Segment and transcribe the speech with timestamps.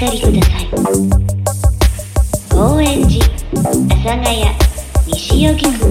[0.00, 0.70] かりください。
[2.48, 3.28] 高円寺阿
[3.90, 4.46] 佐ヶ谷
[5.08, 5.86] 西荻窪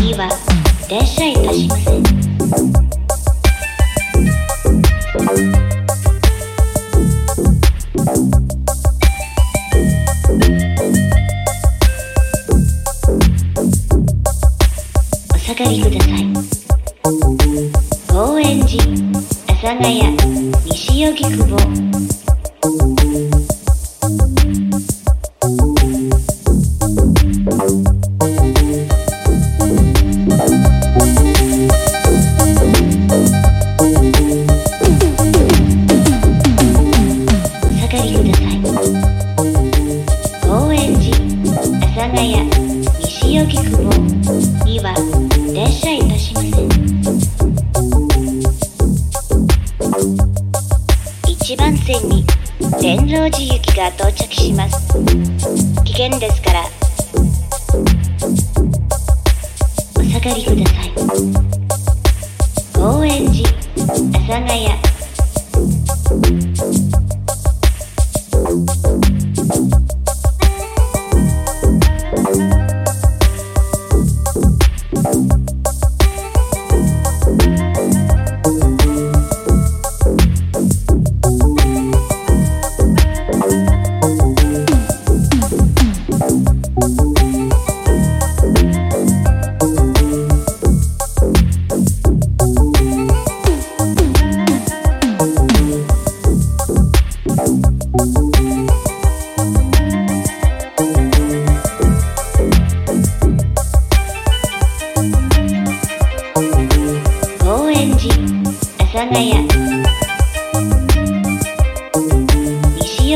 [0.00, 0.28] には
[0.88, 2.04] い車いいたしません。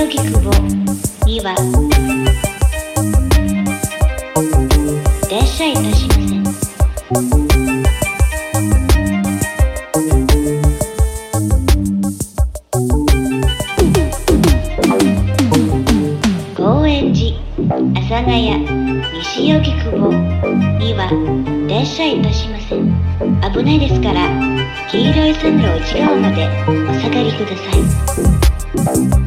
[0.03, 0.19] オギ
[1.27, 1.55] には
[5.47, 6.45] 車いたしません。
[16.57, 17.37] 高円寺
[17.69, 18.65] 阿佐ヶ谷
[19.19, 19.93] 西荻窪
[20.79, 21.11] には
[21.85, 22.81] 車いたしません。
[23.53, 24.31] 危ないですから
[24.91, 29.20] 黄色い線路内側までお下がりください。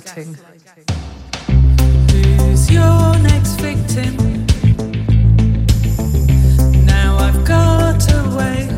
[0.00, 0.36] Gaslighting.
[2.40, 4.16] Who's your next victim?
[6.86, 8.77] Now I've got away.